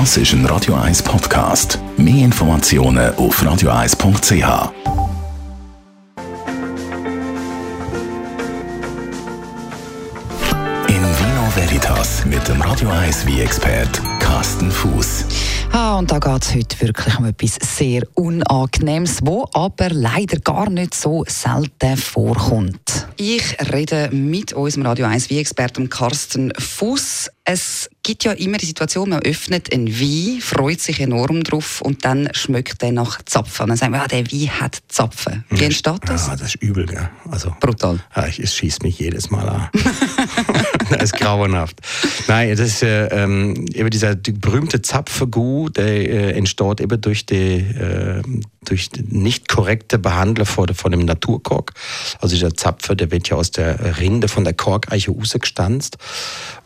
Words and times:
Das 0.00 0.16
ist 0.16 0.32
ein 0.32 0.44
Radio 0.46 0.74
1 0.74 1.04
Podcast. 1.04 1.78
Mehr 1.96 2.24
Informationen 2.24 3.14
auf 3.14 3.40
radio1.ch. 3.40 4.72
In 10.88 10.96
Vino 10.96 11.48
Veritas 11.54 12.24
mit 12.26 12.46
dem 12.48 12.60
Radio 12.60 12.88
1 12.88 13.24
wie 13.24 13.40
expert 13.40 14.02
Carsten 14.18 14.72
Fuß. 14.72 15.26
Ah, 15.70 15.96
und 15.96 16.10
da 16.10 16.18
geht 16.18 16.42
es 16.42 16.54
heute 16.56 16.80
wirklich 16.80 17.16
um 17.16 17.26
etwas 17.26 17.56
sehr 17.62 18.02
Unangenehmes, 18.14 19.20
wo 19.22 19.48
aber 19.52 19.90
leider 19.90 20.40
gar 20.40 20.70
nicht 20.70 20.94
so 20.94 21.24
selten 21.28 21.96
vorkommt. 21.96 23.06
Ich 23.16 23.56
rede 23.72 24.10
mit 24.12 24.54
unserem 24.54 24.86
Radio 24.86 25.06
1 25.06 25.30
wie 25.30 25.38
experten 25.38 25.88
Carsten 25.88 26.52
Fuß. 26.58 27.30
Es 27.44 27.88
gibt 28.04 28.22
ja 28.24 28.32
immer 28.32 28.58
die 28.58 28.66
Situation, 28.66 29.08
man 29.08 29.22
öffnet 29.22 29.72
einen 29.72 29.88
Wein, 29.88 30.40
freut 30.40 30.80
sich 30.80 31.00
enorm 31.00 31.42
drauf 31.42 31.80
und 31.80 32.04
dann 32.04 32.28
schmeckt 32.32 32.82
er 32.82 32.92
nach 32.92 33.22
Zapfen. 33.24 33.66
Dann 33.66 33.76
sagen 33.76 33.92
wir, 33.92 34.02
ah, 34.02 34.06
der 34.06 34.30
Wein 34.30 34.60
hat 34.60 34.78
Zapfen. 34.88 35.44
Wie 35.50 35.64
entsteht 35.64 36.00
das? 36.04 36.28
Ja, 36.28 36.36
das 36.36 36.54
ist 36.54 36.62
übel, 36.62 36.86
gell? 36.86 37.10
Also, 37.30 37.56
Brutal. 37.58 37.98
Ja, 38.14 38.26
ich, 38.26 38.38
es 38.38 38.54
schießt 38.54 38.84
mich 38.84 38.98
jedes 38.98 39.30
Mal 39.30 39.48
an. 39.48 39.68
das 40.90 41.04
ist 41.04 41.14
grauenhaft. 41.14 41.76
Nein, 42.28 42.50
das 42.50 42.60
ist 42.60 42.82
äh, 42.82 43.06
ähm, 43.06 43.66
eben 43.72 43.90
dieser 43.90 44.14
die 44.14 44.32
berühmte 44.32 44.82
Zapfengu, 44.82 45.68
der 45.68 45.86
äh, 45.86 46.32
entsteht 46.32 46.80
eben 46.80 47.00
durch 47.00 47.26
die, 47.26 47.56
äh, 47.56 48.22
durch 48.64 48.90
die 48.90 49.02
nicht 49.02 49.48
korrekte 49.48 49.98
Behandlung 49.98 50.46
von, 50.46 50.74
von 50.74 50.90
dem 50.90 51.04
Naturkork. 51.04 51.72
Also 52.20 52.34
dieser 52.34 52.54
Zapfer, 52.54 52.94
der 52.94 53.10
wird 53.10 53.28
ja 53.28 53.36
aus 53.36 53.50
der 53.50 53.98
Rinde 53.98 54.28
von 54.28 54.44
der 54.44 54.54
Korkeiche 54.54 55.10
rausgestanzt 55.10 55.98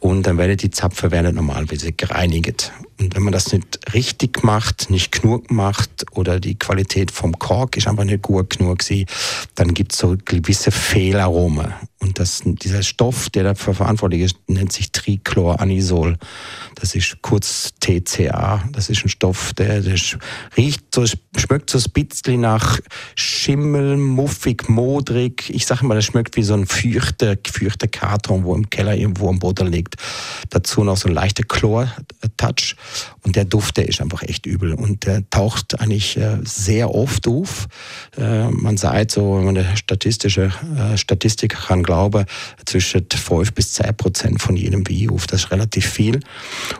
und 0.00 0.26
dann 0.26 0.38
werden 0.38 0.56
die 0.56 0.70
Zapfen 0.70 1.10
werden 1.10 1.34
normalerweise 1.34 1.92
gereinigt. 1.92 2.72
Und 2.98 3.14
wenn 3.14 3.22
man 3.22 3.32
das 3.32 3.52
nicht 3.52 3.78
richtig 3.94 4.42
macht, 4.42 4.90
nicht 4.90 5.12
genug 5.12 5.50
macht 5.50 6.04
oder 6.12 6.40
die 6.40 6.58
Qualität 6.58 7.10
vom 7.10 7.38
Kork 7.38 7.76
ist 7.76 7.86
einfach 7.86 8.04
nicht 8.04 8.22
gut 8.22 8.58
genug 8.58 8.80
gewesen, 8.80 9.06
dann 9.54 9.74
gibt 9.74 9.92
es 9.92 9.98
so 9.98 10.16
gewisse 10.24 10.70
Fehlarome. 10.70 11.74
Und 11.98 12.18
das, 12.18 12.42
dieser 12.44 12.82
Stoff, 12.82 13.30
der 13.30 13.42
dafür 13.42 13.74
verantwortlich 13.74 14.20
ist, 14.20 14.36
nennt 14.46 14.72
sich 14.72 14.92
Trichloranisol. 14.92 16.18
Das 16.74 16.94
ist 16.94 17.16
kurz 17.22 17.72
TCA. 17.80 18.62
Das 18.72 18.90
ist 18.90 19.04
ein 19.04 19.08
Stoff, 19.08 19.54
der, 19.54 19.80
der 19.80 19.98
riecht 20.56 20.94
so, 20.94 21.04
schmeckt 21.36 21.70
so 21.70 21.78
ein 21.78 21.92
bisschen 21.92 22.42
nach 22.42 22.78
Schimmel, 23.14 23.96
muffig, 23.96 24.68
modrig. 24.68 25.48
Ich 25.48 25.66
sage 25.66 25.86
mal, 25.86 25.94
das 25.94 26.04
schmeckt 26.04 26.36
wie 26.36 26.42
so 26.42 26.54
ein 26.54 26.66
feuchter, 26.66 27.36
feuchter 27.50 27.88
Karton, 27.88 28.44
wo 28.44 28.54
im 28.54 28.68
Keller 28.68 28.94
irgendwo 28.94 29.30
am 29.30 29.38
Boden 29.38 29.66
liegt. 29.66 29.96
Dazu 30.50 30.84
noch 30.84 30.98
so 30.98 31.08
ein 31.08 31.14
leichter 31.14 31.44
Chlor-Touch. 31.44 32.76
Und 33.22 33.36
der 33.36 33.46
Duft, 33.46 33.75
der 33.76 33.88
ist 33.88 34.00
einfach 34.00 34.22
echt 34.22 34.46
übel. 34.46 34.74
Und 34.74 35.06
der 35.06 35.28
taucht 35.30 35.78
eigentlich 35.80 36.16
äh, 36.16 36.38
sehr 36.44 36.94
oft 36.94 37.28
auf. 37.28 37.68
Äh, 38.16 38.48
man 38.50 38.76
sagt 38.76 39.12
so, 39.12 39.36
wenn 39.36 39.44
man 39.44 39.56
eine 39.58 39.76
statistische 39.76 40.52
äh, 40.76 40.96
Statistik 40.96 41.56
kann 41.66 41.82
glauben, 41.82 42.24
zwischen 42.64 43.06
5 43.10 43.52
bis 43.52 43.74
10 43.74 43.96
Prozent 43.96 44.42
von 44.42 44.56
jedem 44.56 44.88
Wein 44.88 45.10
auf. 45.10 45.26
Das 45.26 45.44
ist 45.44 45.50
relativ 45.50 45.86
viel. 45.86 46.16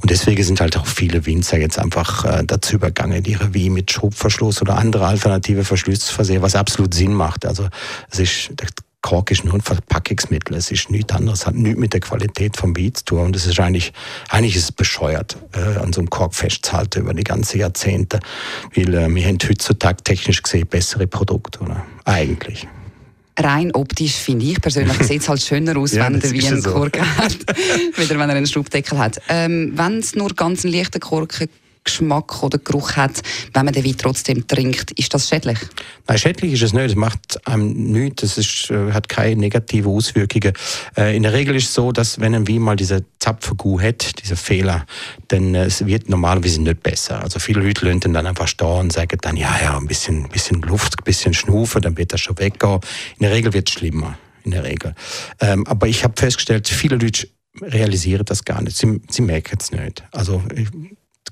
Und 0.00 0.10
deswegen 0.10 0.42
sind 0.42 0.60
halt 0.60 0.76
auch 0.76 0.86
viele 0.86 1.26
Winzer 1.26 1.58
jetzt 1.58 1.78
einfach 1.78 2.42
dazu 2.44 2.76
übergangen, 2.76 3.24
ihre 3.24 3.54
Wein 3.54 3.72
mit 3.72 3.90
Schubverschluss 3.90 4.60
oder 4.62 4.76
andere 4.76 5.06
alternative 5.06 5.64
Verschlüsse 5.64 6.06
zu 6.06 6.14
versehen, 6.14 6.42
was 6.42 6.54
absolut 6.54 6.94
Sinn 6.94 7.12
macht. 7.12 7.46
Also 7.46 7.68
es 8.10 8.18
ist 8.18 8.52
Kork 9.02 9.30
ist 9.30 9.44
nur 9.44 9.54
ein 9.54 9.60
Verpackungsmittel. 9.60 10.56
Es 10.56 10.70
ist 10.70 10.90
nichts 10.90 11.12
anderes, 11.12 11.46
hat 11.46 11.54
nichts 11.54 11.78
mit 11.78 11.92
der 11.92 12.00
Qualität 12.00 12.56
vom 12.56 12.76
Wein 12.76 12.94
zu 12.94 13.04
tun. 13.04 13.26
Und 13.26 13.36
es 13.36 13.46
ist 13.46 13.60
eigentlich, 13.60 13.92
eigentlich 14.30 14.56
ist 14.56 14.64
es 14.64 14.72
bescheuert, 14.72 15.36
äh, 15.54 15.78
an 15.78 15.92
so 15.92 16.00
einem 16.00 16.08
Kork 16.08 16.34
festzuhalten 16.34 17.00
über 17.00 17.12
die 17.12 17.24
ganzen 17.24 17.58
Jahrzehnte. 17.58 18.20
Weil 18.74 18.94
äh, 18.94 19.14
wir 19.14 19.26
haben 19.26 19.38
heutzutage 19.46 20.02
technisch 20.02 20.42
gesehen 20.42 20.66
bessere 20.66 21.06
Produkte, 21.06 21.60
oder? 21.60 21.84
Eigentlich 22.04 22.66
rein 23.38 23.72
optisch 23.72 24.14
finde 24.14 24.44
ich 24.44 24.60
persönlich 24.60 24.98
sieht 25.02 25.22
es 25.22 25.28
halt 25.28 25.40
schöner 25.40 25.76
aus, 25.76 25.92
ja, 25.92 26.04
wenn 26.04 26.20
der 26.20 26.30
Wein 26.32 26.52
einen 26.52 26.62
Kork 26.62 26.96
so. 26.96 27.02
hat, 27.02 27.38
wieder 27.96 28.18
wenn 28.18 28.28
er 28.28 28.36
einen 28.36 28.46
Schraubdeckel 28.46 28.98
hat. 28.98 29.20
Ähm, 29.28 29.72
wenn 29.74 29.98
es 29.98 30.14
nur 30.14 30.34
ganz 30.34 30.64
einen 30.64 30.74
leichten 30.74 31.00
Korken 31.00 31.48
Geschmack 31.84 32.42
oder 32.42 32.58
Geruch 32.58 32.92
hat, 32.96 33.22
wenn 33.52 33.64
man 33.64 33.74
den 33.74 33.84
Wein 33.84 33.96
trotzdem 33.98 34.46
trinkt. 34.46 34.92
Ist 34.92 35.12
das 35.14 35.28
schädlich? 35.28 35.58
Nein, 36.06 36.18
schädlich 36.18 36.52
ist 36.52 36.62
es 36.62 36.72
nicht. 36.72 36.90
Es 36.90 36.94
macht 36.94 37.46
einem 37.46 37.72
nichts. 37.72 38.22
Es 38.22 38.38
ist, 38.38 38.70
äh, 38.70 38.92
hat 38.92 39.08
keine 39.08 39.36
negativen 39.36 39.90
Auswirkungen. 39.90 40.52
Äh, 40.96 41.16
in 41.16 41.22
der 41.22 41.32
Regel 41.32 41.56
ist 41.56 41.68
es 41.68 41.74
so, 41.74 41.92
dass 41.92 42.20
wenn 42.20 42.34
ein 42.34 42.48
Wein 42.48 42.60
mal 42.60 42.76
diese 42.76 43.04
Zapfergu 43.18 43.80
hat, 43.80 44.22
diese 44.22 44.36
Fehler, 44.36 44.86
dann 45.28 45.54
äh, 45.54 45.64
es 45.64 45.84
wird 45.86 46.08
normalerweise 46.08 46.62
nicht 46.62 46.82
besser. 46.82 47.22
Also 47.22 47.38
viele 47.38 47.60
Leute 47.60 47.84
lösen 47.84 48.12
dann 48.12 48.26
einfach 48.26 48.48
stehen 48.48 48.66
und 48.66 48.92
sagen 48.92 49.18
dann, 49.20 49.36
ja, 49.36 49.56
ja, 49.62 49.76
ein 49.76 49.86
bisschen, 49.86 50.28
bisschen 50.28 50.62
Luft, 50.62 50.98
ein 50.98 51.04
bisschen 51.04 51.34
Schnufen, 51.34 51.82
dann 51.82 51.96
wird 51.96 52.12
das 52.12 52.20
schon 52.20 52.38
weggehen. 52.38 52.80
In 53.18 53.24
der 53.24 53.32
Regel 53.32 53.52
wird 53.52 53.68
es 53.68 53.74
schlimmer. 53.74 54.18
In 54.44 54.50
der 54.50 54.64
Regel. 54.64 54.94
Ähm, 55.40 55.64
aber 55.68 55.86
ich 55.86 56.02
habe 56.02 56.14
festgestellt, 56.16 56.68
viele 56.68 56.96
Leute 56.96 57.28
realisieren 57.60 58.24
das 58.24 58.44
gar 58.44 58.60
nicht. 58.62 58.76
Sie, 58.76 59.00
sie 59.08 59.22
merken 59.22 59.56
es 59.60 59.70
nicht. 59.70 60.02
Also 60.10 60.42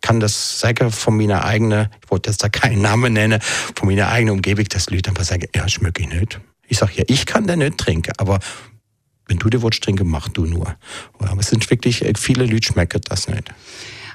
kann 0.00 0.20
das 0.20 0.60
sagen 0.60 0.90
von 0.90 1.16
meiner 1.16 1.44
eigenen, 1.44 1.88
ich 2.02 2.10
wollte 2.10 2.30
jetzt 2.30 2.42
da 2.42 2.48
keinen 2.48 2.82
Namen 2.82 3.12
nennen, 3.12 3.40
von 3.74 3.88
meiner 3.88 4.08
eigenen 4.08 4.36
Umgebung, 4.36 4.64
dass 4.64 4.90
Leute 4.90 5.10
einfach 5.10 5.24
sagen, 5.24 5.46
ja, 5.54 5.68
schmecke 5.68 6.02
ich 6.02 6.08
nicht. 6.08 6.40
Ich 6.68 6.78
sage, 6.78 6.92
ja, 6.96 7.04
ich 7.06 7.26
kann 7.26 7.46
den 7.46 7.60
nicht 7.60 7.78
trinken, 7.78 8.12
aber 8.18 8.40
wenn 9.28 9.38
du 9.38 9.48
den 9.50 9.62
willst 9.62 9.82
trinken, 9.82 10.08
mach 10.08 10.28
du 10.28 10.46
nur. 10.46 10.76
Aber 11.18 11.40
es 11.40 11.48
sind 11.48 11.68
wirklich, 11.70 12.04
äh, 12.04 12.12
viele 12.16 12.46
Leute 12.46 12.68
schmecken 12.68 13.00
das 13.08 13.28
nicht. 13.28 13.52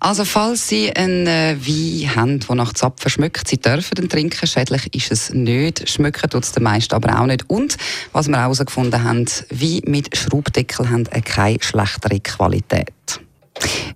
Also 0.00 0.24
falls 0.24 0.68
Sie 0.68 0.94
einen 0.94 1.26
äh, 1.26 1.56
Wein 1.60 2.16
haben, 2.16 2.40
der 2.40 2.56
nach 2.56 2.74
Zapfen 2.74 3.10
schmeckt, 3.10 3.48
Sie 3.48 3.58
dürfen 3.58 3.94
den 3.94 4.08
trinken. 4.08 4.46
Schädlich 4.46 4.94
ist 4.94 5.12
es 5.12 5.30
nicht. 5.32 5.88
Schmecken 5.88 6.28
tut 6.28 6.44
es 6.44 6.52
den 6.52 6.62
meisten 6.62 6.94
aber 6.94 7.20
auch 7.20 7.26
nicht. 7.26 7.48
Und 7.48 7.76
was 8.12 8.28
wir 8.28 8.38
herausgefunden 8.38 9.02
haben, 9.02 9.26
Wein 9.50 9.80
mit 9.86 10.14
Schraubdeckel 10.16 10.90
haben 10.90 11.04
keine 11.04 11.58
schlechtere 11.60 12.20
Qualität. 12.20 13.20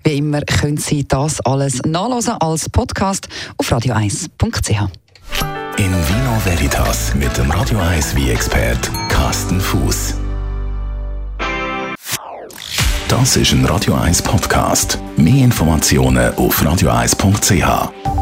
Wie 0.08 0.16
immer 0.16 0.40
können 0.40 0.78
Sie 0.78 1.06
das 1.06 1.38
alles 1.42 1.82
nachlesen 1.84 2.32
als 2.40 2.66
Podcast 2.70 3.28
auf 3.58 3.70
radio1.ch. 3.70 4.70
In 5.76 5.92
Vino 5.92 6.40
Veritas 6.44 7.14
mit 7.14 7.36
dem 7.36 7.50
Radio 7.50 7.78
1 7.78 8.16
wie 8.16 8.30
expert 8.30 8.90
Carsten 9.10 9.60
Fuß. 9.60 10.14
Das 13.06 13.36
ist 13.36 13.52
ein 13.52 13.66
Radio 13.66 13.96
1 13.96 14.22
Podcast. 14.22 14.98
Mehr 15.18 15.44
Informationen 15.44 16.34
auf 16.36 16.62
radio1.ch. 16.62 18.17